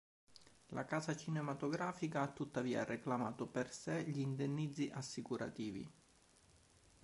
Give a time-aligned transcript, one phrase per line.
[0.69, 5.87] La casa cinematografica ha tuttavia reclamato per sé gli indennizzi assicurativi.